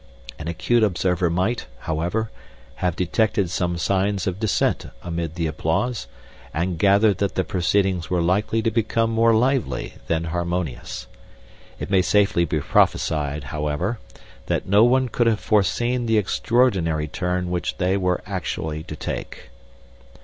An 0.39 0.47
acute 0.47 0.81
observer 0.81 1.29
might, 1.29 1.67
however, 1.81 2.31
have 2.77 2.95
detected 2.95 3.51
some 3.51 3.77
signs 3.77 4.25
of 4.25 4.39
dissent 4.39 4.87
amid 5.03 5.35
the 5.35 5.45
applause, 5.45 6.07
and 6.55 6.79
gathered 6.79 7.19
that 7.19 7.35
the 7.35 7.43
proceedings 7.43 8.09
were 8.09 8.19
likely 8.23 8.63
to 8.63 8.71
become 8.71 9.11
more 9.11 9.31
lively 9.35 9.93
than 10.07 10.23
harmonious. 10.23 11.05
It 11.79 11.91
may 11.91 12.01
safely 12.01 12.45
be 12.45 12.61
prophesied, 12.61 13.43
however, 13.53 13.99
that 14.47 14.65
no 14.67 14.83
one 14.83 15.07
could 15.07 15.27
have 15.27 15.39
foreseen 15.39 16.07
the 16.07 16.17
extraordinary 16.17 17.07
turn 17.07 17.51
which 17.51 17.77
they 17.77 17.95
were 17.95 18.23
actually 18.25 18.81
to 18.85 18.95
take. 18.95 19.51